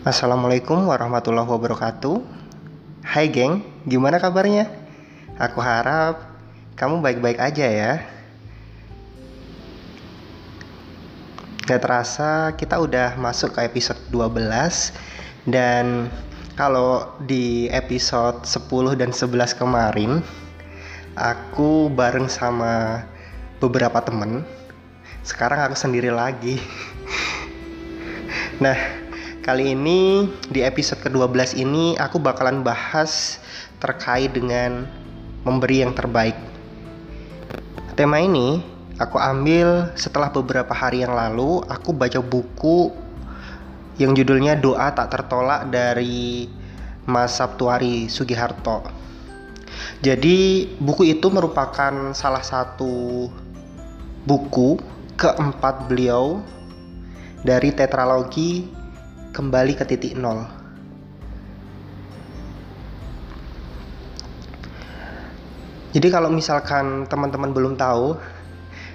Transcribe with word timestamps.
Assalamualaikum 0.00 0.88
warahmatullahi 0.88 1.44
wabarakatuh. 1.44 2.24
Hai 3.04 3.28
geng, 3.28 3.60
gimana 3.84 4.16
kabarnya? 4.16 4.64
Aku 5.36 5.60
harap 5.60 6.24
kamu 6.72 7.04
baik-baik 7.04 7.36
aja 7.36 7.68
ya. 7.68 7.92
Gak 11.68 11.84
terasa 11.84 12.56
kita 12.56 12.80
udah 12.80 13.20
masuk 13.20 13.60
ke 13.60 13.68
episode 13.68 14.00
12 14.08 15.52
dan 15.52 16.08
kalau 16.56 17.04
di 17.28 17.68
episode 17.68 18.48
10 18.48 18.96
dan 18.96 19.12
11 19.12 19.52
kemarin 19.52 20.24
aku 21.12 21.92
bareng 21.92 22.32
sama 22.32 23.04
beberapa 23.60 24.00
temen 24.00 24.48
sekarang 25.28 25.60
aku 25.68 25.76
sendiri 25.76 26.08
lagi 26.08 26.56
nah 28.64 28.99
Kali 29.50 29.74
ini 29.74 30.30
di 30.46 30.62
episode 30.62 31.02
ke-12 31.02 31.58
ini 31.58 31.98
aku 31.98 32.22
bakalan 32.22 32.62
bahas 32.62 33.42
terkait 33.82 34.30
dengan 34.30 34.86
memberi 35.42 35.82
yang 35.82 35.90
terbaik. 35.90 36.38
Tema 37.98 38.22
ini 38.22 38.62
aku 39.02 39.18
ambil 39.18 39.90
setelah 39.98 40.30
beberapa 40.30 40.70
hari 40.70 41.02
yang 41.02 41.18
lalu 41.18 41.66
aku 41.66 41.90
baca 41.90 42.22
buku 42.22 42.94
yang 43.98 44.14
judulnya 44.14 44.54
Doa 44.54 44.94
Tak 44.94 45.18
Tertolak 45.18 45.66
dari 45.66 46.46
Mas 47.10 47.34
Sabtuari 47.34 48.06
Sugiharto. 48.06 48.86
Jadi 49.98 50.70
buku 50.78 51.10
itu 51.10 51.26
merupakan 51.26 52.14
salah 52.14 52.46
satu 52.46 53.26
buku 54.22 54.78
keempat 55.18 55.90
beliau 55.90 56.38
dari 57.42 57.74
tetralogi 57.74 58.78
kembali 59.30 59.78
ke 59.78 59.84
titik 59.86 60.18
nol. 60.18 60.46
Jadi 65.90 66.06
kalau 66.06 66.30
misalkan 66.30 67.10
teman-teman 67.10 67.50
belum 67.50 67.74
tahu 67.74 68.14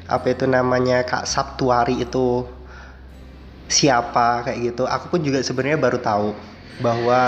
apa 0.08 0.26
itu 0.32 0.48
namanya 0.48 1.04
Kak 1.04 1.28
Sabtuari 1.28 2.00
itu 2.00 2.48
siapa 3.68 4.46
kayak 4.48 4.60
gitu, 4.72 4.84
aku 4.88 5.12
pun 5.12 5.20
juga 5.26 5.44
sebenarnya 5.44 5.82
baru 5.82 6.00
tahu 6.00 6.30
bahwa 6.80 7.24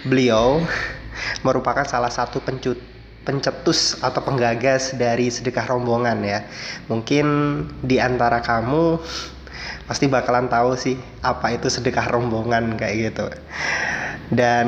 beliau 0.00 0.64
merupakan 1.46 1.84
salah 1.84 2.08
satu 2.08 2.40
pencut 2.40 2.80
pencetus 3.20 4.00
atau 4.00 4.24
penggagas 4.24 4.96
dari 4.96 5.28
sedekah 5.28 5.68
rombongan 5.68 6.24
ya. 6.24 6.40
Mungkin 6.88 7.26
di 7.84 8.00
antara 8.00 8.40
kamu 8.40 8.96
pasti 9.86 10.06
bakalan 10.06 10.46
tahu 10.46 10.76
sih 10.78 10.96
apa 11.24 11.54
itu 11.54 11.66
sedekah 11.66 12.10
rombongan 12.10 12.76
kayak 12.76 13.12
gitu. 13.12 13.26
Dan 14.30 14.66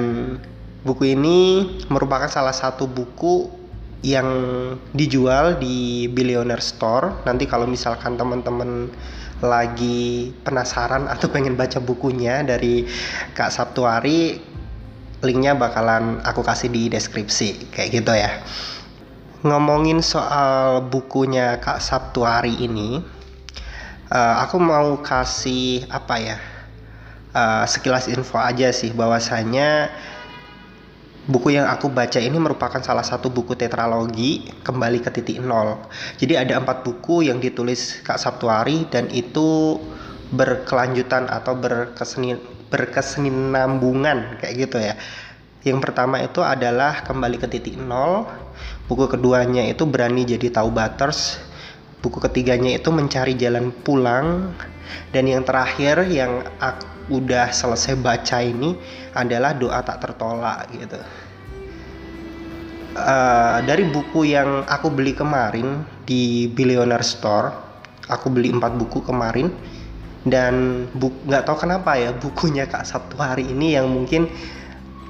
buku 0.83 1.15
ini 1.15 1.67
merupakan 1.87 2.27
salah 2.27 2.55
satu 2.55 2.91
buku 2.91 3.63
yang 4.03 4.27
dijual 4.91 5.57
di 5.63 6.11
Billionaire 6.11 6.63
Store. 6.63 7.23
Nanti 7.23 7.47
kalau 7.47 7.71
misalkan 7.71 8.19
teman-teman 8.19 8.91
lagi 9.43 10.31
penasaran 10.47 11.11
atau 11.11 11.27
pengen 11.31 11.59
baca 11.59 11.83
bukunya 11.83 12.43
dari 12.47 12.87
Kak 13.35 13.51
Sabtuari, 13.51 14.39
linknya 15.23 15.55
bakalan 15.55 16.19
aku 16.27 16.43
kasih 16.43 16.71
di 16.71 16.91
deskripsi 16.91 17.71
kayak 17.71 17.91
gitu 18.03 18.13
ya. 18.15 18.43
Ngomongin 19.43 20.03
soal 20.03 20.87
bukunya 20.87 21.59
Kak 21.59 21.83
Sabtuari 21.83 22.55
ini, 22.63 23.03
uh, 24.13 24.45
aku 24.45 24.61
mau 24.61 25.01
kasih 25.01 25.89
apa 25.89 26.15
ya 26.21 26.37
uh, 27.33 27.65
sekilas 27.65 28.07
info 28.13 28.37
aja 28.37 28.69
sih 28.71 28.93
bahwasanya 28.93 29.89
buku 31.27 31.57
yang 31.57 31.71
aku 31.71 31.89
baca 31.89 32.21
ini 32.21 32.37
merupakan 32.37 32.83
salah 32.85 33.07
satu 33.07 33.33
buku 33.33 33.57
tetralogi 33.57 34.51
kembali 34.67 34.99
ke 35.01 35.11
titik 35.15 35.39
nol. 35.39 35.79
Jadi 36.19 36.35
ada 36.35 36.59
empat 36.59 36.83
buku 36.83 37.31
yang 37.31 37.39
ditulis 37.39 38.03
Kak 38.03 38.19
Sabtuari 38.19 38.91
dan 38.91 39.07
itu 39.15 39.79
berkelanjutan 40.35 41.31
atau 41.31 41.55
berkeseni 41.55 42.37
berkesinambungan 42.73 44.43
kayak 44.43 44.55
gitu 44.67 44.83
ya. 44.83 44.99
Yang 45.63 45.79
pertama 45.87 46.19
itu 46.19 46.43
adalah 46.43 47.07
kembali 47.07 47.39
ke 47.39 47.47
titik 47.47 47.79
nol. 47.79 48.27
Buku 48.91 49.07
keduanya 49.07 49.63
itu 49.63 49.87
berani 49.87 50.27
jadi 50.27 50.51
tahu 50.51 50.75
butters 50.75 51.39
buku 52.03 52.19
ketiganya 52.19 52.77
itu 52.77 52.91
mencari 52.91 53.39
jalan 53.39 53.71
pulang. 53.87 54.53
Dan 55.09 55.25
yang 55.25 55.47
terakhir 55.47 56.05
yang 56.11 56.45
aku 56.61 57.17
udah 57.23 57.49
selesai 57.49 57.97
baca 57.97 58.45
ini 58.45 58.77
adalah 59.17 59.57
doa 59.57 59.81
tak 59.81 60.05
tertolak 60.05 60.69
gitu. 60.75 61.01
Uh, 62.93 63.65
dari 63.65 63.89
buku 63.89 64.29
yang 64.37 64.69
aku 64.69 64.93
beli 64.93 65.17
kemarin 65.17 65.81
di 66.05 66.45
Billionaire 66.53 67.01
Store 67.01 67.73
aku 68.13 68.29
beli 68.29 68.53
empat 68.53 68.77
buku 68.77 69.01
kemarin. 69.01 69.49
Dan 70.23 70.87
nggak 70.95 71.51
tahu 71.51 71.67
kenapa 71.67 71.99
ya 71.99 72.15
bukunya 72.15 72.69
Kak 72.71 72.87
Sabtu 72.87 73.19
hari 73.19 73.49
ini 73.51 73.75
yang 73.75 73.91
mungkin 73.91 74.31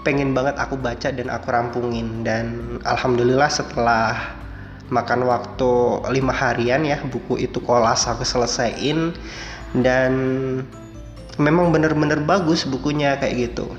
pengen 0.08 0.32
banget 0.32 0.56
aku 0.56 0.80
baca 0.80 1.12
dan 1.12 1.28
aku 1.28 1.46
rampungin. 1.52 2.24
Dan 2.24 2.78
alhamdulillah 2.86 3.50
setelah 3.52 4.40
makan 4.92 5.24
waktu 5.24 5.72
lima 6.12 6.36
harian 6.36 6.84
ya 6.84 7.00
buku 7.00 7.40
itu 7.40 7.58
kolas 7.64 8.04
aku 8.04 8.22
selesaiin. 8.28 9.16
Dan 9.72 10.12
memang 11.40 11.72
bener-bener 11.72 12.20
bagus 12.20 12.68
bukunya 12.68 13.16
kayak 13.16 13.50
gitu. 13.50 13.72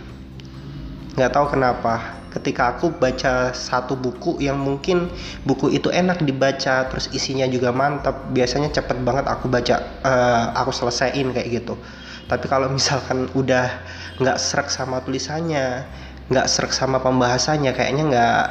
Nggak 1.13 1.38
tahu 1.38 1.53
kenapa 1.53 2.18
ketika 2.34 2.74
aku 2.74 2.90
baca 2.90 3.53
satu 3.53 3.94
buku 3.94 4.41
yang 4.41 4.57
mungkin 4.57 5.06
buku 5.46 5.69
itu 5.69 5.94
enak 5.94 6.25
dibaca 6.25 6.90
terus 6.90 7.06
isinya 7.13 7.45
juga 7.45 7.69
mantap 7.69 8.34
biasanya 8.34 8.74
cepet 8.74 9.06
banget 9.06 9.30
aku 9.30 9.45
baca 9.45 9.85
uh, 10.01 10.57
aku 10.57 10.74
selesaiin 10.74 11.30
kayak 11.30 11.62
gitu. 11.62 11.78
Tapi 12.25 12.50
kalau 12.50 12.74
misalkan 12.74 13.30
udah 13.38 13.69
nggak 14.18 14.38
serak 14.41 14.74
sama 14.74 15.06
tulisannya 15.06 15.85
nggak 16.34 16.47
serak 16.50 16.74
sama 16.74 16.97
pembahasannya 17.03 17.69
kayaknya 17.75 18.03
nggak 18.09 18.45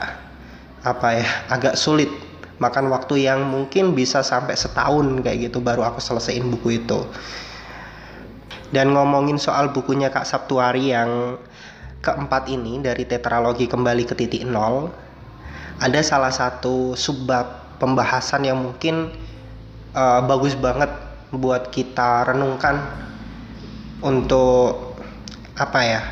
apa 0.87 1.09
ya 1.19 1.29
agak 1.51 1.75
sulit 1.75 2.11
makan 2.61 2.93
waktu 2.93 3.29
yang 3.29 3.47
mungkin 3.49 3.97
bisa 3.97 4.21
sampai 4.21 4.59
setahun 4.59 5.25
kayak 5.25 5.53
gitu 5.53 5.63
baru 5.63 5.87
aku 5.89 6.01
selesaiin 6.03 6.49
buku 6.53 6.83
itu. 6.85 7.01
Dan 8.73 8.97
ngomongin 8.97 9.37
soal 9.37 9.69
bukunya 9.73 10.09
Kak 10.09 10.25
Sabtuari 10.25 10.97
yang 10.97 11.37
keempat 12.03 12.51
ini 12.51 12.83
dari 12.83 13.07
tetralogi 13.07 13.71
kembali 13.71 14.03
ke 14.09 14.15
titik 14.19 14.43
nol 14.43 14.91
ada 15.79 16.01
salah 16.03 16.35
satu 16.35 16.99
subbab 16.99 17.79
pembahasan 17.79 18.47
yang 18.47 18.59
mungkin 18.59 19.11
uh, 19.95 20.21
bagus 20.27 20.59
banget 20.59 20.91
buat 21.31 21.71
kita 21.71 22.27
renungkan 22.29 22.83
untuk 24.03 24.99
apa 25.57 25.81
ya 25.83 26.03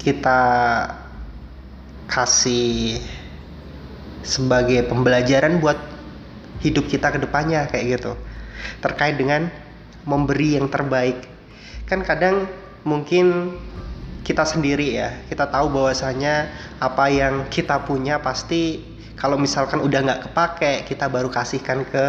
kita 0.00 0.40
kasih 2.06 2.98
sebagai 4.22 4.84
pembelajaran 4.88 5.60
buat 5.60 5.76
hidup 6.60 6.88
kita 6.88 7.12
ke 7.12 7.18
depannya 7.20 7.68
kayak 7.68 8.00
gitu. 8.00 8.12
Terkait 8.84 9.16
dengan 9.16 9.48
memberi 10.04 10.60
yang 10.60 10.68
terbaik. 10.68 11.24
Kan 11.88 12.04
kadang 12.04 12.46
mungkin 12.84 13.56
kita 14.20 14.46
sendiri 14.46 14.94
ya 14.94 15.10
kita 15.26 15.48
tahu 15.48 15.72
bahwasanya 15.74 16.46
apa 16.78 17.10
yang 17.10 17.50
kita 17.50 17.82
punya 17.82 18.22
pasti 18.22 18.84
kalau 19.18 19.34
misalkan 19.36 19.82
udah 19.82 20.00
nggak 20.06 20.20
kepake 20.30 20.72
kita 20.86 21.10
baru 21.10 21.28
kasihkan 21.28 21.84
ke 21.88 22.04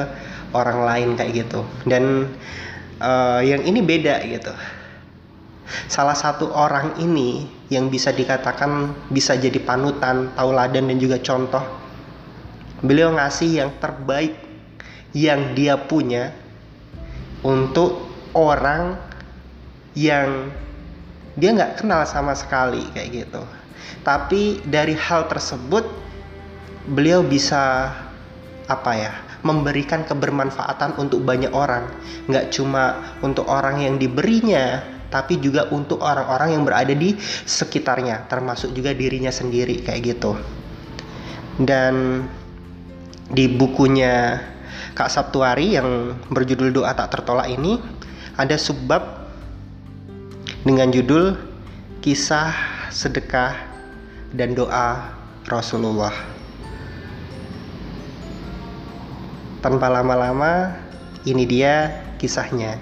orang 0.52 0.84
lain 0.84 1.10
kayak 1.16 1.48
gitu. 1.48 1.63
Dan 1.88 2.30
uh, 3.00 3.42
yang 3.42 3.63
ini 3.63 3.80
beda 3.81 4.22
gitu. 4.28 4.54
Salah 5.88 6.16
satu 6.16 6.52
orang 6.52 7.00
ini 7.00 7.48
yang 7.72 7.88
bisa 7.88 8.12
dikatakan 8.12 8.92
bisa 9.08 9.40
jadi 9.40 9.56
panutan 9.63 10.36
tauladan 10.36 10.92
dan 10.92 10.98
juga 11.00 11.16
contoh 11.24 11.81
beliau 12.81 13.13
ngasih 13.13 13.62
yang 13.62 13.72
terbaik 13.78 14.33
yang 15.13 15.54
dia 15.54 15.78
punya 15.78 16.33
untuk 17.45 18.10
orang 18.33 18.98
yang 19.98 20.50
dia 21.36 21.50
nggak 21.56 21.83
kenal 21.83 22.04
sama 22.07 22.36
sekali 22.36 22.83
kayak 22.95 23.10
gitu. 23.25 23.42
Tapi 24.01 24.63
dari 24.66 24.98
hal 24.98 25.30
tersebut 25.30 25.86
beliau 26.89 27.22
bisa 27.22 27.94
apa 28.66 28.92
ya 28.98 29.13
memberikan 29.42 30.06
kebermanfaatan 30.06 30.98
untuk 30.98 31.22
banyak 31.22 31.51
orang. 31.54 31.86
Nggak 32.30 32.56
cuma 32.56 33.16
untuk 33.22 33.45
orang 33.50 33.84
yang 33.84 33.95
diberinya 33.98 34.81
tapi 35.12 35.44
juga 35.44 35.68
untuk 35.75 36.00
orang-orang 36.00 36.56
yang 36.56 36.63
berada 36.63 36.95
di 36.95 37.19
sekitarnya 37.44 38.31
termasuk 38.31 38.72
juga 38.72 38.95
dirinya 38.95 39.30
sendiri 39.30 39.84
kayak 39.84 40.01
gitu. 40.16 40.39
Dan 41.60 42.25
di 43.31 43.48
bukunya 43.48 44.44
Kak 44.92 45.07
Sabtuari 45.07 45.80
yang 45.80 46.19
berjudul 46.28 46.75
Doa 46.75 46.92
Tak 46.92 47.16
Tertolak 47.16 47.48
ini 47.48 47.80
ada 48.36 48.60
subbab 48.60 49.31
dengan 50.68 50.92
judul 50.92 51.39
kisah 52.04 52.51
sedekah 52.92 53.56
dan 54.36 54.51
doa 54.51 55.16
Rasulullah. 55.48 56.13
Tanpa 59.62 59.88
lama-lama, 59.94 60.74
ini 61.24 61.45
dia 61.45 62.04
kisahnya. 62.18 62.81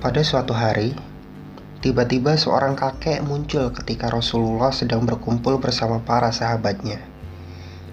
Pada 0.00 0.24
suatu 0.24 0.56
hari, 0.56 0.96
tiba-tiba 1.84 2.34
seorang 2.34 2.74
kakek 2.74 3.20
muncul 3.22 3.68
ketika 3.70 4.08
Rasulullah 4.08 4.72
sedang 4.72 5.04
berkumpul 5.04 5.60
bersama 5.60 6.00
para 6.00 6.32
sahabatnya 6.32 6.98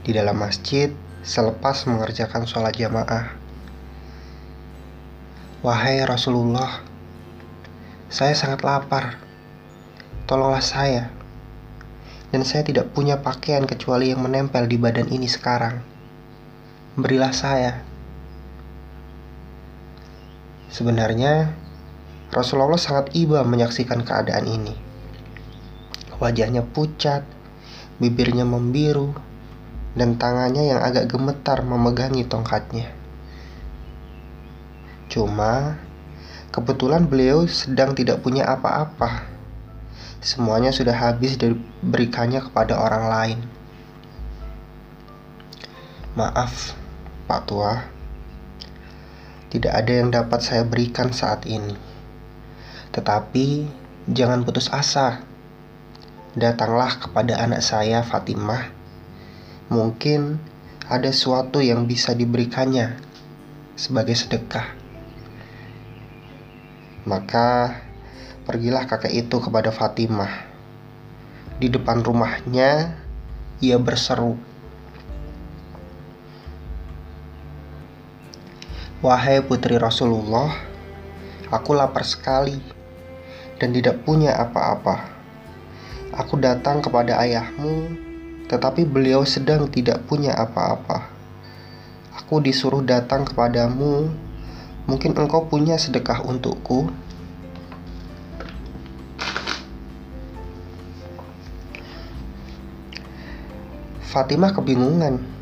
di 0.03 0.11
dalam 0.15 0.39
masjid 0.39 0.91
selepas 1.23 1.87
mengerjakan 1.87 2.43
sholat 2.43 2.75
jamaah. 2.75 3.31
Wahai 5.63 6.03
Rasulullah, 6.03 6.83
saya 8.11 8.35
sangat 8.35 8.67
lapar. 8.67 9.15
Tolonglah 10.27 10.59
saya. 10.59 11.07
Dan 12.35 12.43
saya 12.43 12.67
tidak 12.67 12.91
punya 12.91 13.23
pakaian 13.23 13.63
kecuali 13.63 14.11
yang 14.11 14.19
menempel 14.19 14.67
di 14.67 14.75
badan 14.75 15.07
ini 15.07 15.31
sekarang. 15.31 15.79
Berilah 16.99 17.31
saya. 17.31 17.79
Sebenarnya, 20.67 21.55
Rasulullah 22.35 22.81
sangat 22.81 23.15
iba 23.15 23.45
menyaksikan 23.47 24.03
keadaan 24.03 24.49
ini. 24.49 24.75
Wajahnya 26.19 26.65
pucat, 26.65 27.23
bibirnya 28.01 28.43
membiru, 28.43 29.13
dan 29.93 30.17
tangannya 30.17 30.73
yang 30.73 30.81
agak 30.81 31.09
gemetar 31.09 31.61
memegangi 31.61 32.25
tongkatnya. 32.25 32.89
Cuma, 35.13 35.77
kebetulan 36.49 37.05
beliau 37.05 37.45
sedang 37.45 37.93
tidak 37.93 38.25
punya 38.25 38.49
apa-apa. 38.49 39.29
Semuanya 40.23 40.73
sudah 40.73 40.95
habis 40.95 41.37
diberikannya 41.37 42.41
kepada 42.41 42.79
orang 42.79 43.05
lain. 43.05 43.39
Maaf, 46.17 46.73
Pak 47.29 47.41
Tua. 47.45 47.73
Tidak 49.53 49.69
ada 49.69 49.93
yang 49.93 50.09
dapat 50.09 50.41
saya 50.41 50.65
berikan 50.65 51.13
saat 51.13 51.45
ini. 51.45 51.77
Tetapi 52.89 53.69
jangan 54.09 54.41
putus 54.41 54.69
asa. 54.73 55.21
Datanglah 56.33 56.97
kepada 56.97 57.37
anak 57.37 57.61
saya 57.61 58.01
Fatimah. 58.01 58.82
Mungkin 59.73 60.37
ada 60.85 61.09
sesuatu 61.09 61.57
yang 61.57 61.89
bisa 61.89 62.13
diberikannya 62.13 62.93
sebagai 63.73 64.13
sedekah. 64.13 64.69
Maka 67.09 67.81
pergilah 68.45 68.85
kakek 68.85 69.25
itu 69.25 69.41
kepada 69.41 69.73
Fatimah. 69.73 70.45
Di 71.57 71.73
depan 71.73 72.05
rumahnya 72.05 73.01
ia 73.65 73.81
berseru, 73.81 74.37
Wahai 79.03 79.41
putri 79.41 79.75
Rasulullah, 79.81 80.53
aku 81.49 81.75
lapar 81.75 82.07
sekali 82.07 82.55
dan 83.57 83.75
tidak 83.75 83.99
punya 84.07 84.37
apa-apa. 84.37 85.11
Aku 86.13 86.39
datang 86.39 86.79
kepada 86.79 87.19
ayahmu, 87.19 88.12
tetapi 88.53 88.85
beliau 88.85 89.25
sedang 89.25 89.65
tidak 89.65 90.05
punya 90.05 90.37
apa-apa. 90.37 91.09
Aku 92.21 92.37
disuruh 92.37 92.85
datang 92.85 93.25
kepadamu, 93.25 94.13
mungkin 94.85 95.17
engkau 95.17 95.49
punya 95.49 95.73
sedekah 95.81 96.21
untukku. 96.21 96.93
Fatimah 104.13 104.53
kebingungan 104.53 105.33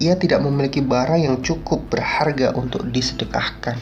ia 0.00 0.16
tidak 0.16 0.40
memiliki 0.40 0.80
barang 0.80 1.20
yang 1.20 1.36
cukup 1.44 1.92
berharga 1.92 2.56
untuk 2.56 2.88
disedekahkan. 2.88 3.76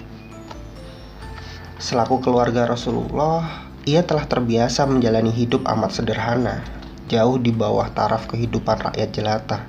Selaku 1.79 2.19
keluarga 2.19 2.67
Rasulullah, 2.67 3.71
ia 3.87 4.03
telah 4.03 4.27
terbiasa 4.27 4.83
menjalani 4.91 5.31
hidup 5.31 5.63
amat 5.63 6.03
sederhana, 6.03 6.67
jauh 7.09 7.41
di 7.41 7.51
bawah 7.51 7.89
taraf 7.91 8.29
kehidupan 8.29 8.93
rakyat 8.93 9.11
jelata. 9.11 9.65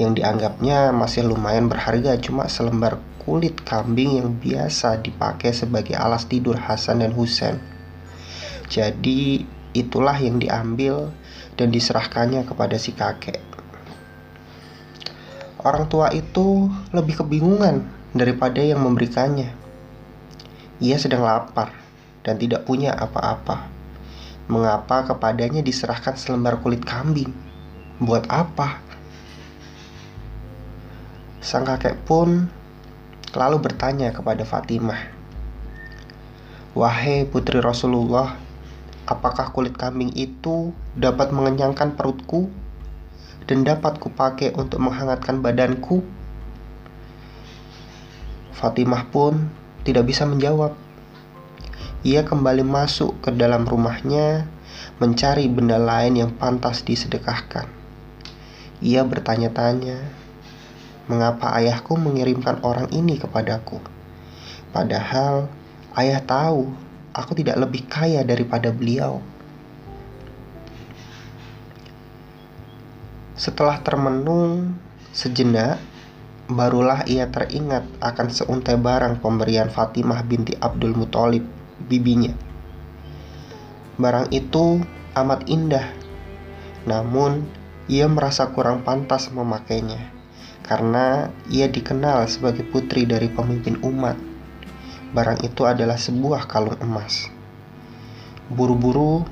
Yang 0.00 0.24
dianggapnya 0.24 0.90
masih 0.90 1.28
lumayan 1.28 1.68
berharga 1.68 2.16
cuma 2.16 2.48
selembar 2.48 2.96
kulit 3.22 3.60
kambing 3.62 4.18
yang 4.18 4.34
biasa 4.34 4.98
dipakai 4.98 5.54
sebagai 5.54 5.94
alas 5.94 6.26
tidur 6.26 6.58
Hasan 6.58 7.04
dan 7.04 7.12
Husain. 7.14 7.60
Jadi 8.66 9.44
itulah 9.76 10.16
yang 10.16 10.40
diambil 10.40 11.12
dan 11.54 11.68
diserahkannya 11.68 12.48
kepada 12.48 12.76
si 12.80 12.96
kakek. 12.96 13.38
Orang 15.62 15.86
tua 15.86 16.10
itu 16.10 16.66
lebih 16.90 17.22
kebingungan 17.22 17.86
daripada 18.10 18.58
yang 18.58 18.82
memberikannya. 18.82 19.54
Ia 20.82 20.96
sedang 20.98 21.22
lapar 21.22 21.70
dan 22.26 22.36
tidak 22.36 22.66
punya 22.66 22.90
apa-apa. 22.90 23.71
Mengapa 24.50 25.06
kepadanya 25.06 25.62
diserahkan 25.62 26.18
selembar 26.18 26.58
kulit 26.58 26.82
kambing? 26.82 27.30
Buat 28.02 28.26
apa? 28.26 28.82
Sang 31.42 31.66
kakek 31.66 32.02
pun 32.06 32.50
lalu 33.34 33.56
bertanya 33.62 34.10
kepada 34.10 34.46
Fatimah, 34.46 34.98
"Wahai 36.74 37.26
putri 37.26 37.58
Rasulullah, 37.62 38.38
apakah 39.06 39.50
kulit 39.50 39.74
kambing 39.74 40.14
itu 40.14 40.74
dapat 40.94 41.34
mengenyangkan 41.34 41.94
perutku?" 41.98 42.50
dan 43.46 43.66
dapat 43.66 43.98
kupakai 43.98 44.54
untuk 44.54 44.78
menghangatkan 44.82 45.42
badanku? 45.42 46.02
Fatimah 48.54 49.10
pun 49.10 49.50
tidak 49.82 50.06
bisa 50.06 50.22
menjawab. 50.22 50.81
Ia 52.02 52.26
kembali 52.26 52.66
masuk 52.66 53.22
ke 53.22 53.30
dalam 53.30 53.62
rumahnya, 53.62 54.50
mencari 54.98 55.46
benda 55.46 55.78
lain 55.78 56.18
yang 56.18 56.34
pantas 56.34 56.82
disedekahkan. 56.82 57.70
Ia 58.82 59.06
bertanya-tanya, 59.06 60.02
mengapa 61.06 61.54
ayahku 61.54 61.94
mengirimkan 61.94 62.58
orang 62.66 62.90
ini 62.90 63.22
kepadaku? 63.22 63.78
Padahal 64.74 65.46
ayah 65.94 66.18
tahu 66.18 66.74
aku 67.14 67.38
tidak 67.38 67.62
lebih 67.62 67.86
kaya 67.86 68.26
daripada 68.26 68.74
beliau. 68.74 69.22
Setelah 73.38 73.78
termenung 73.78 74.74
sejenak, 75.14 75.78
barulah 76.50 77.06
ia 77.06 77.30
teringat 77.30 77.86
akan 78.02 78.26
seuntai 78.26 78.74
barang 78.74 79.22
pemberian 79.22 79.70
Fatimah 79.70 80.26
binti 80.26 80.58
Abdul 80.58 80.98
Muthalib, 80.98 81.61
bibinya. 81.80 82.34
Barang 83.96 84.28
itu 84.34 84.80
amat 85.16 85.46
indah, 85.46 85.86
namun 86.88 87.46
ia 87.86 88.08
merasa 88.08 88.48
kurang 88.50 88.84
pantas 88.84 89.28
memakainya 89.30 90.12
karena 90.62 91.28
ia 91.50 91.66
dikenal 91.66 92.24
sebagai 92.30 92.62
putri 92.66 93.04
dari 93.04 93.28
pemimpin 93.28 93.78
umat. 93.82 94.16
Barang 95.12 95.40
itu 95.44 95.68
adalah 95.68 96.00
sebuah 96.00 96.48
kalung 96.48 96.80
emas. 96.80 97.28
Buru-buru 98.48 99.24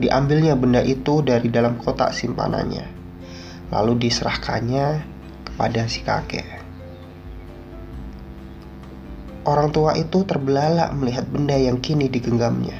diambilnya 0.00 0.58
benda 0.58 0.82
itu 0.82 1.22
dari 1.22 1.46
dalam 1.52 1.78
kotak 1.78 2.10
simpanannya 2.14 3.00
lalu 3.70 4.06
diserahkannya 4.06 5.06
kepada 5.46 5.86
si 5.86 6.02
kakek. 6.02 6.59
Orang 9.40 9.72
tua 9.72 9.96
itu 9.96 10.20
terbelalak 10.28 10.92
melihat 10.92 11.24
benda 11.24 11.56
yang 11.56 11.80
kini 11.80 12.12
digenggamnya. 12.12 12.76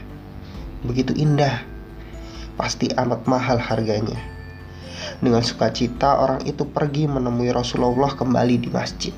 Begitu 0.85 1.17
indah, 1.17 1.65
pasti 2.61 2.93
amat 2.93 3.25
mahal 3.25 3.57
harganya. 3.57 4.21
Dengan 5.25 5.41
sukacita 5.41 6.21
orang 6.21 6.45
itu 6.45 6.69
pergi 6.69 7.09
menemui 7.09 7.49
Rasulullah 7.49 8.13
kembali 8.13 8.57
di 8.61 8.69
masjid. 8.69 9.17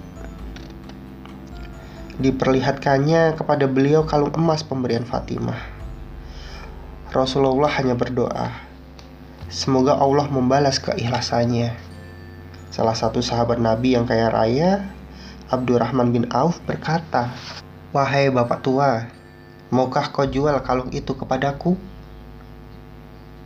Diperlihatkannya 2.23 3.35
kepada 3.35 3.67
beliau 3.67 4.07
kalung 4.07 4.31
emas 4.39 4.63
pemberian 4.63 5.03
Fatimah. 5.03 5.59
Rasulullah 7.11 7.71
hanya 7.75 7.99
berdoa, 7.99 8.71
Semoga 9.53 10.01
Allah 10.01 10.33
membalas 10.33 10.81
keikhlasannya. 10.81 11.77
Salah 12.73 12.97
satu 12.97 13.21
sahabat 13.21 13.61
Nabi 13.61 13.93
yang 13.93 14.09
kaya 14.09 14.33
raya, 14.33 14.89
Abdurrahman 15.53 16.17
bin 16.17 16.25
Auf 16.33 16.65
berkata, 16.65 17.29
Wahai 17.93 18.33
bapak 18.33 18.65
tua, 18.65 19.05
maukah 19.69 20.09
kau 20.09 20.25
jual 20.25 20.57
kalung 20.65 20.89
itu 20.97 21.13
kepadaku? 21.13 21.77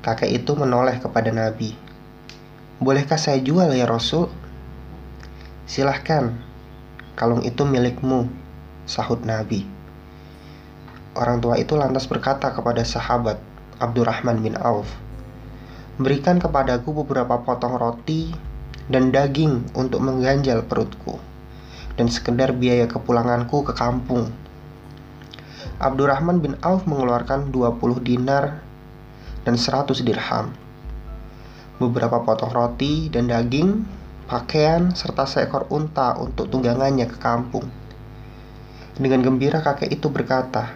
Kakek 0.06 0.38
itu 0.38 0.54
menoleh 0.54 1.02
kepada 1.02 1.34
Nabi. 1.34 1.74
Bolehkah 2.78 3.18
saya 3.18 3.42
jual 3.42 3.74
ya 3.74 3.90
Rasul? 3.90 4.30
Silahkan, 5.66 6.30
kalung 7.18 7.42
itu 7.42 7.66
milikmu, 7.66 8.30
sahut 8.86 9.18
Nabi. 9.26 9.66
Orang 11.18 11.42
tua 11.42 11.58
itu 11.58 11.74
lantas 11.74 12.06
berkata 12.06 12.54
kepada 12.54 12.86
sahabat, 12.86 13.42
Abdurrahman 13.82 14.46
bin 14.46 14.54
Auf. 14.62 14.86
Berikan 15.98 16.38
kepadaku 16.38 17.02
beberapa 17.02 17.42
potong 17.42 17.74
roti 17.74 18.30
dan 18.86 19.10
daging 19.10 19.74
untuk 19.74 20.06
mengganjal 20.06 20.62
perutku 20.62 21.18
dan 21.96 22.12
sekedar 22.12 22.52
biaya 22.52 22.84
kepulanganku 22.86 23.64
ke 23.64 23.72
kampung. 23.72 24.28
Abdurrahman 25.76 26.40
bin 26.40 26.56
Auf 26.64 26.88
mengeluarkan 26.88 27.52
20 27.52 28.00
dinar 28.00 28.64
dan 29.44 29.60
100 29.60 30.00
dirham. 30.04 30.52
Beberapa 31.76 32.24
potong 32.24 32.48
roti 32.52 33.12
dan 33.12 33.28
daging, 33.28 33.84
pakaian, 34.24 34.96
serta 34.96 35.28
seekor 35.28 35.68
unta 35.68 36.16
untuk 36.16 36.48
tunggangannya 36.48 37.04
ke 37.04 37.20
kampung. 37.20 37.68
Dengan 38.96 39.20
gembira 39.20 39.60
kakek 39.60 39.92
itu 39.92 40.08
berkata, 40.08 40.72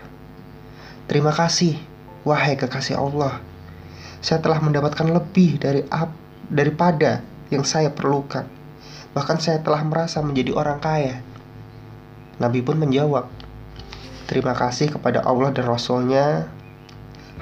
Terima 1.08 1.32
kasih, 1.32 1.80
wahai 2.28 2.60
kekasih 2.60 3.00
Allah. 3.00 3.40
Saya 4.20 4.44
telah 4.44 4.60
mendapatkan 4.60 5.08
lebih 5.08 5.56
dari 5.56 5.80
ap 5.88 6.12
daripada 6.52 7.24
yang 7.48 7.64
saya 7.64 7.88
perlukan 7.88 8.59
Bahkan 9.10 9.38
saya 9.42 9.58
telah 9.64 9.82
merasa 9.82 10.22
menjadi 10.22 10.54
orang 10.54 10.78
kaya. 10.78 11.18
Nabi 12.38 12.62
pun 12.62 12.78
menjawab, 12.78 13.26
Terima 14.30 14.54
kasih 14.54 14.94
kepada 14.94 15.26
Allah 15.26 15.50
dan 15.50 15.66
Rasulnya 15.66 16.46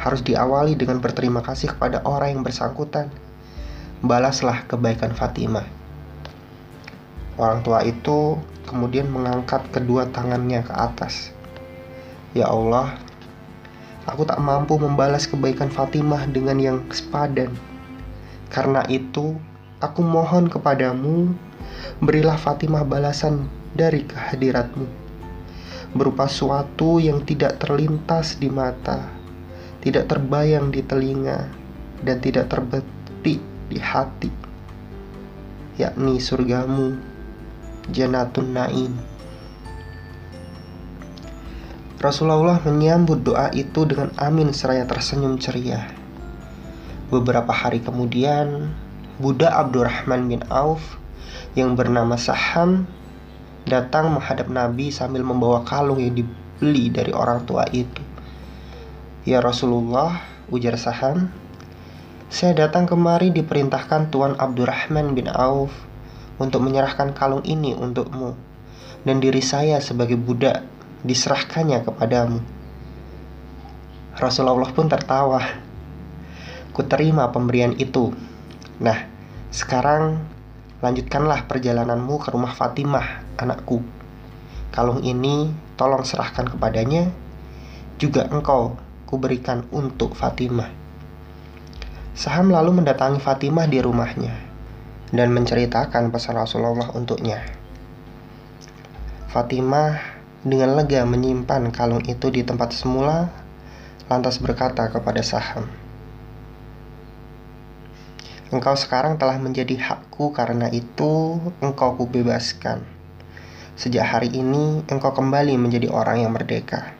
harus 0.01 0.25
diawali 0.25 0.73
dengan 0.73 1.05
berterima 1.05 1.45
kasih 1.45 1.77
kepada 1.77 2.01
orang 2.09 2.33
yang 2.33 2.41
bersangkutan. 2.41 3.13
Balaslah 4.01 4.65
kebaikan 4.65 5.13
Fatimah. 5.13 5.69
Orang 7.37 7.61
tua 7.61 7.85
itu 7.85 8.41
kemudian 8.65 9.05
mengangkat 9.13 9.69
kedua 9.69 10.09
tangannya 10.09 10.65
ke 10.65 10.73
atas. 10.73 11.29
Ya 12.33 12.49
Allah, 12.49 12.97
aku 14.09 14.25
tak 14.25 14.41
mampu 14.41 14.81
membalas 14.81 15.29
kebaikan 15.29 15.69
Fatimah 15.69 16.25
dengan 16.25 16.57
yang 16.57 16.81
sepadan. 16.89 17.53
Karena 18.49 18.81
itu, 18.89 19.37
aku 19.85 20.01
mohon 20.01 20.49
kepadamu 20.49 21.37
berilah 21.99 22.39
Fatimah 22.39 22.87
balasan 22.87 23.51
dari 23.75 24.07
kehadiratmu 24.07 25.09
berupa 25.97 26.29
suatu 26.29 27.01
yang 27.01 27.25
tidak 27.25 27.61
terlintas 27.65 28.37
di 28.37 28.53
mata, 28.53 29.09
tidak 29.81 30.11
terbayang 30.11 30.69
di 30.69 30.85
telinga, 30.85 31.49
dan 32.05 32.21
tidak 32.21 32.53
terbetik 32.53 33.41
di 33.73 33.79
hati, 33.81 34.31
yakni 35.81 36.21
surgamu, 36.21 36.99
Janatun 37.89 38.53
Naim. 38.53 38.93
Rasulullah 41.99 42.63
menyambut 42.63 43.27
doa 43.27 43.51
itu 43.51 43.83
dengan 43.83 44.15
amin 44.21 44.55
seraya 44.55 44.87
tersenyum 44.87 45.41
ceria. 45.41 45.89
Beberapa 47.11 47.51
hari 47.51 47.81
kemudian, 47.83 48.71
Buddha 49.19 49.51
Abdurrahman 49.51 50.31
bin 50.31 50.45
Auf 50.53 51.01
yang 51.57 51.75
bernama 51.75 52.15
Saham 52.15 52.87
datang 53.69 54.13
menghadap 54.15 54.49
Nabi 54.49 54.89
sambil 54.89 55.21
membawa 55.21 55.63
kalung 55.63 56.01
yang 56.01 56.17
dibeli 56.17 56.89
dari 56.89 57.13
orang 57.13 57.45
tua 57.45 57.69
itu. 57.73 58.01
Ya 59.29 59.45
Rasulullah, 59.45 60.25
ujar 60.49 60.81
Saham, 60.81 61.29
saya 62.29 62.53
datang 62.57 62.89
kemari 62.89 63.33
diperintahkan 63.33 64.13
Tuan 64.13 64.37
Abdurrahman 64.37 65.17
bin 65.17 65.29
Auf 65.33 65.73
untuk 66.41 66.65
menyerahkan 66.65 67.13
kalung 67.13 67.45
ini 67.45 67.73
untukmu 67.73 68.37
dan 69.05 69.21
diri 69.21 69.41
saya 69.41 69.81
sebagai 69.81 70.17
budak 70.17 70.65
diserahkannya 71.07 71.85
kepadamu. 71.87 72.41
Rasulullah 74.19 74.71
pun 74.75 74.91
tertawa. 74.91 75.41
Kuterima 76.75 77.31
pemberian 77.31 77.75
itu. 77.79 78.11
Nah, 78.83 79.07
sekarang 79.51 80.19
Lanjutkanlah 80.79 81.51
perjalananmu 81.51 82.23
ke 82.23 82.31
rumah 82.31 82.55
Fatimah, 82.55 83.27
anakku. 83.35 83.83
Kalung 84.71 85.03
ini 85.03 85.51
tolong 85.75 86.07
serahkan 86.07 86.47
kepadanya, 86.47 87.11
juga 87.99 88.31
engkau 88.31 88.79
kuberikan 89.11 89.67
untuk 89.75 90.15
Fatimah. 90.15 90.71
Saham 92.15 92.55
lalu 92.55 92.79
mendatangi 92.79 93.19
Fatimah 93.19 93.67
di 93.67 93.83
rumahnya 93.83 94.35
dan 95.11 95.35
menceritakan 95.35 96.15
pesan 96.15 96.39
Rasulullah 96.39 96.95
untuknya. 96.95 97.43
Fatimah 99.35 99.99
dengan 100.47 100.79
lega 100.79 101.03
menyimpan 101.03 101.75
kalung 101.75 102.07
itu 102.07 102.31
di 102.31 102.47
tempat 102.47 102.71
semula, 102.71 103.27
lantas 104.07 104.39
berkata 104.39 104.87
kepada 104.87 105.27
Saham, 105.27 105.67
Engkau 108.49 108.73
sekarang 108.81 109.21
telah 109.21 109.37
menjadi 109.37 109.77
hakku 109.77 110.33
karena 110.33 110.73
itu 110.73 111.37
engkau 111.61 112.01
kubebaskan. 112.01 112.81
Sejak 113.77 114.09
hari 114.09 114.33
ini 114.33 114.81
engkau 114.89 115.13
kembali 115.13 115.53
menjadi 115.61 115.93
orang 115.93 116.25
yang 116.25 116.33
merdeka. 116.33 116.97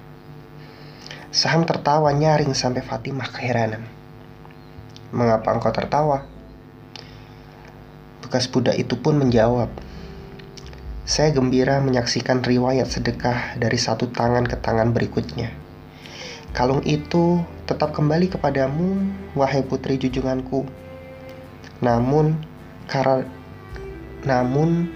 Saham 1.33 1.65
tertawa 1.65 2.13
nyaring 2.13 2.53
sampai 2.53 2.85
Fatimah 2.85 3.33
keheranan. 3.33 3.81
Mengapa 5.09 5.57
engkau 5.57 5.73
tertawa? 5.73 6.29
Bekas 8.21 8.45
budak 8.45 8.77
itu 8.77 9.01
pun 9.01 9.17
menjawab, 9.17 9.73
saya 11.09 11.33
gembira 11.33 11.81
menyaksikan 11.81 12.45
riwayat 12.45 12.93
sedekah 12.93 13.57
dari 13.57 13.81
satu 13.81 14.13
tangan 14.13 14.45
ke 14.45 14.61
tangan 14.61 14.93
berikutnya. 14.93 15.49
Kalung 16.53 16.85
itu 16.85 17.41
tetap 17.65 17.97
kembali 17.97 18.29
kepadamu, 18.29 19.09
wahai 19.33 19.65
putri 19.65 19.97
junjunganku, 19.97 20.69
namun 21.79 22.35
karena 22.91 23.23
namun 24.27 24.91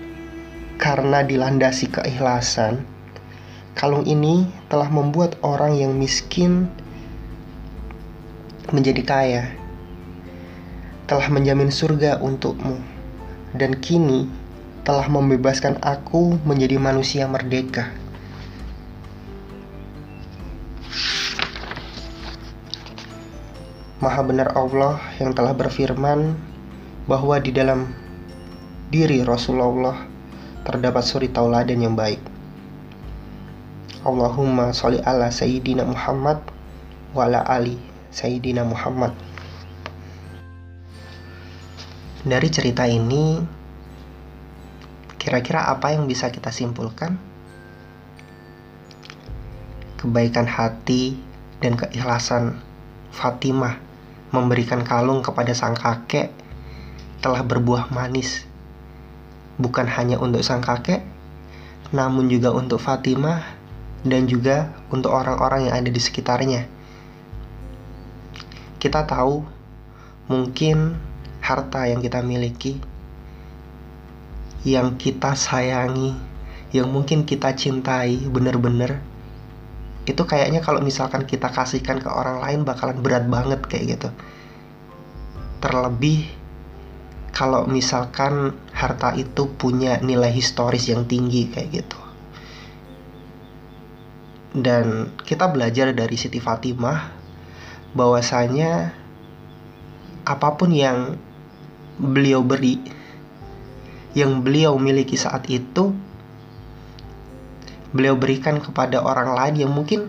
karena 0.83 1.23
dilandasi 1.23 1.95
keikhlasan, 1.95 2.83
kalung 3.79 4.03
ini 4.03 4.51
telah 4.67 4.91
membuat 4.91 5.39
orang 5.47 5.79
yang 5.79 5.95
miskin 5.95 6.67
menjadi 8.75 9.03
kaya. 9.07 9.45
Telah 11.07 11.29
menjamin 11.31 11.71
surga 11.71 12.19
untukmu 12.19 12.83
dan 13.55 13.79
kini 13.79 14.27
telah 14.83 15.07
membebaskan 15.07 15.79
aku 15.79 16.41
menjadi 16.43 16.83
manusia 16.83 17.31
merdeka. 17.31 17.95
Maha 24.03 24.19
benar 24.27 24.51
Allah 24.59 24.99
yang 25.23 25.31
telah 25.31 25.55
berfirman 25.55 26.35
bahwa 27.07 27.35
di 27.43 27.51
dalam 27.51 27.91
diri 28.93 29.27
Rasulullah 29.27 30.07
terdapat 30.63 31.03
suri 31.03 31.27
tauladan 31.33 31.83
yang 31.83 31.99
baik. 31.99 32.23
Allahumma 34.03 34.75
sholli 34.75 34.99
ala 35.03 35.31
Sayyidina 35.31 35.87
Muhammad 35.87 36.43
wa 37.15 37.27
ala 37.27 37.43
ali 37.47 37.79
Sayyidina 38.11 38.63
Muhammad. 38.67 39.15
Dari 42.23 42.49
cerita 42.55 42.87
ini, 42.87 43.43
kira-kira 45.19 45.67
apa 45.71 45.91
yang 45.91 46.07
bisa 46.07 46.31
kita 46.31 46.55
simpulkan? 46.55 47.19
Kebaikan 49.99 50.47
hati 50.47 51.19
dan 51.59 51.75
keikhlasan 51.75 52.59
Fatimah 53.11 53.79
memberikan 54.31 54.83
kalung 54.87 55.23
kepada 55.23 55.55
sang 55.55 55.75
kakek 55.75 56.42
telah 57.23 57.41
berbuah 57.47 57.89
manis 57.95 58.45
bukan 59.57 59.87
hanya 59.87 60.19
untuk 60.19 60.43
sang 60.43 60.61
kakek 60.61 61.07
namun 61.95 62.27
juga 62.27 62.51
untuk 62.51 62.83
Fatimah 62.83 63.45
dan 64.03 64.27
juga 64.27 64.75
untuk 64.91 65.15
orang-orang 65.15 65.71
yang 65.71 65.75
ada 65.79 65.91
di 65.93 66.01
sekitarnya. 66.01 66.67
Kita 68.83 69.07
tahu 69.07 69.47
mungkin 70.27 70.99
harta 71.39 71.87
yang 71.87 72.03
kita 72.03 72.25
miliki 72.25 72.81
yang 74.63 74.95
kita 74.95 75.35
sayangi, 75.35 76.15
yang 76.71 76.87
mungkin 76.87 77.27
kita 77.27 77.51
cintai 77.51 78.23
bener-bener 78.31 79.03
itu 80.03 80.23
kayaknya 80.27 80.59
kalau 80.59 80.83
misalkan 80.83 81.23
kita 81.27 81.47
kasihkan 81.47 82.03
ke 82.03 82.11
orang 82.11 82.43
lain 82.43 82.61
bakalan 82.67 82.99
berat 83.03 83.27
banget 83.31 83.63
kayak 83.71 83.99
gitu. 83.99 84.09
Terlebih 85.63 86.27
kalau 87.33 87.65
misalkan 87.65 88.53
harta 88.77 89.17
itu 89.17 89.49
punya 89.57 89.99
nilai 90.05 90.29
historis 90.29 90.89
yang 90.93 91.09
tinggi 91.09 91.49
kayak 91.49 91.83
gitu. 91.83 92.01
Dan 94.53 95.17
kita 95.25 95.49
belajar 95.49 95.97
dari 95.97 96.13
Siti 96.21 96.37
Fatimah 96.37 97.09
bahwasanya 97.97 98.93
apa 100.29 100.49
pun 100.55 100.71
yang 100.71 101.17
beliau 101.97 102.45
beri 102.45 102.79
yang 104.13 104.45
beliau 104.45 104.77
miliki 104.77 105.17
saat 105.17 105.49
itu 105.49 105.93
beliau 107.93 108.17
berikan 108.17 108.61
kepada 108.61 109.01
orang 109.01 109.37
lain 109.37 109.67
yang 109.67 109.73
mungkin 109.73 110.09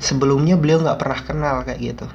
sebelumnya 0.00 0.56
beliau 0.56 0.80
nggak 0.80 1.00
pernah 1.00 1.20
kenal 1.24 1.56
kayak 1.64 1.80
gitu 1.80 2.06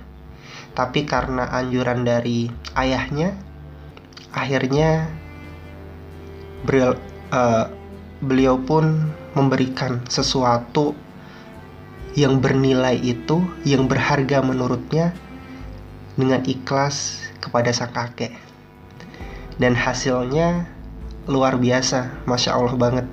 tapi 0.77 1.05
karena 1.07 1.49
anjuran 1.49 2.05
dari 2.05 2.49
ayahnya 2.77 3.37
akhirnya 4.35 5.07
beliau 6.67 6.99
uh, 7.31 7.71
beliau 8.19 8.59
pun 8.59 9.09
memberikan 9.33 10.03
sesuatu 10.11 10.91
yang 12.19 12.43
bernilai 12.43 12.99
itu 12.99 13.43
yang 13.63 13.87
berharga 13.87 14.43
menurutnya 14.43 15.15
dengan 16.15 16.43
ikhlas 16.43 17.27
kepada 17.39 17.71
sang 17.71 17.91
kakek 17.91 18.31
dan 19.59 19.75
hasilnya 19.75 20.67
luar 21.27 21.55
biasa 21.55 22.23
masya 22.27 22.55
allah 22.55 22.75
banget 22.75 23.07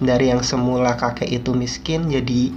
dari 0.00 0.32
yang 0.32 0.40
semula 0.40 0.96
kakek 0.96 1.28
itu 1.28 1.52
miskin 1.52 2.08
jadi 2.08 2.52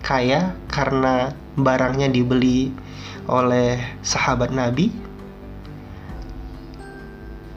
kaya 0.00 0.56
karena 0.72 1.36
barangnya 1.60 2.08
dibeli 2.08 2.72
oleh 3.28 3.78
sahabat 4.00 4.50
Nabi. 4.50 4.90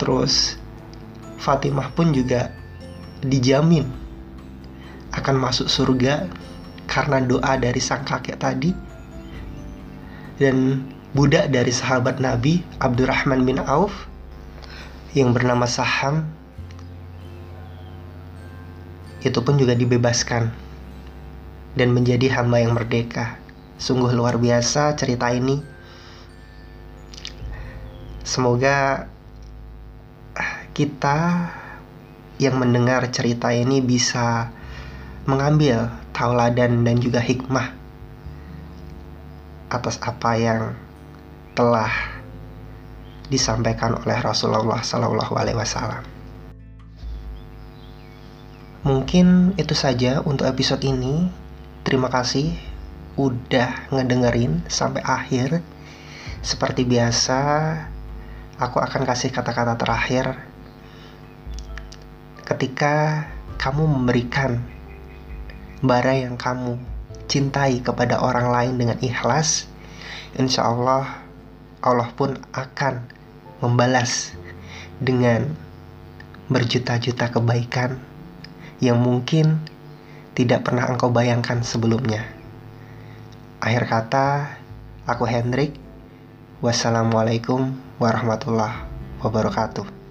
Terus 0.03 0.59
Fatimah 1.39 1.95
pun 1.95 2.11
juga 2.11 2.51
dijamin 3.23 3.87
akan 5.15 5.35
masuk 5.39 5.71
surga 5.71 6.27
karena 6.91 7.23
doa 7.23 7.55
dari 7.55 7.79
sang 7.79 8.03
kakek 8.03 8.35
tadi. 8.35 8.75
Dan 10.35 10.83
budak 11.15 11.55
dari 11.55 11.71
sahabat 11.71 12.19
Nabi 12.19 12.59
Abdurrahman 12.83 13.47
bin 13.47 13.63
Auf 13.63 14.11
yang 15.15 15.31
bernama 15.31 15.63
Saham 15.63 16.27
itu 19.23 19.39
pun 19.39 19.55
juga 19.55 19.71
dibebaskan 19.71 20.51
dan 21.79 21.95
menjadi 21.95 22.27
hamba 22.43 22.59
yang 22.59 22.75
merdeka. 22.75 23.39
Sungguh 23.79 24.11
luar 24.11 24.35
biasa 24.35 24.99
cerita 24.99 25.31
ini. 25.31 25.63
Semoga 28.27 29.07
kita 30.73 31.53
yang 32.41 32.57
mendengar 32.57 33.05
cerita 33.13 33.53
ini 33.53 33.77
bisa 33.77 34.49
mengambil 35.29 35.93
tauladan 36.11 36.81
dan 36.81 36.97
juga 36.97 37.21
hikmah 37.21 37.71
atas 39.69 40.01
apa 40.01 40.33
yang 40.37 40.61
telah 41.53 41.89
disampaikan 43.29 43.97
oleh 43.97 44.17
Rasulullah 44.21 44.81
Sallallahu 44.81 45.33
Alaihi 45.37 45.57
Wasallam. 45.57 46.03
Mungkin 48.83 49.55
itu 49.55 49.73
saja 49.77 50.19
untuk 50.27 50.49
episode 50.49 50.83
ini. 50.83 51.31
Terima 51.87 52.11
kasih 52.11 52.51
udah 53.15 53.93
ngedengerin 53.93 54.65
sampai 54.67 55.05
akhir. 55.05 55.63
Seperti 56.43 56.83
biasa, 56.83 57.39
aku 58.59 58.83
akan 58.83 59.07
kasih 59.07 59.31
kata-kata 59.31 59.79
terakhir. 59.79 60.52
Ketika 62.53 63.25
kamu 63.57 63.89
memberikan 63.89 64.61
bara 65.81 66.13
yang 66.13 66.37
kamu 66.37 66.77
cintai 67.25 67.81
kepada 67.81 68.21
orang 68.21 68.53
lain 68.53 68.73
dengan 68.77 69.01
ikhlas, 69.01 69.65
insya 70.37 70.69
Allah 70.69 71.17
Allah 71.81 72.13
pun 72.13 72.37
akan 72.53 73.09
membalas 73.57 74.37
dengan 75.01 75.49
berjuta-juta 76.45 77.33
kebaikan 77.33 77.97
yang 78.77 79.01
mungkin 79.01 79.57
tidak 80.37 80.69
pernah 80.69 80.85
engkau 80.93 81.09
bayangkan 81.09 81.65
sebelumnya. 81.65 82.21
Akhir 83.65 83.89
kata, 83.89 84.61
aku 85.09 85.25
Hendrik. 85.25 85.73
Wassalamualaikum 86.61 87.73
warahmatullahi 87.97 88.85
wabarakatuh. 89.25 90.02